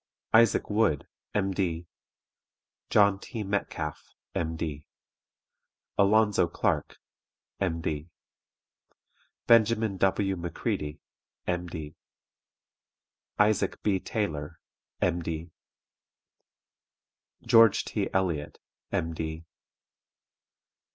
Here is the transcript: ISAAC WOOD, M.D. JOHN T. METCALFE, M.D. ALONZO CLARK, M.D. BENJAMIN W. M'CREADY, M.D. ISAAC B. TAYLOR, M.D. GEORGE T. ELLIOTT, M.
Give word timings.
ISAAC 0.33 0.67
WOOD, 0.71 1.07
M.D. 1.35 1.85
JOHN 2.89 3.19
T. 3.19 3.43
METCALFE, 3.43 4.15
M.D. 4.33 4.87
ALONZO 5.95 6.47
CLARK, 6.47 6.97
M.D. 7.59 8.09
BENJAMIN 9.45 9.97
W. 9.97 10.35
M'CREADY, 10.37 10.99
M.D. 11.45 11.93
ISAAC 13.37 13.83
B. 13.83 13.99
TAYLOR, 13.99 14.59
M.D. 15.01 15.51
GEORGE 17.45 17.85
T. 17.85 18.09
ELLIOTT, 18.11 18.57
M. 18.91 19.13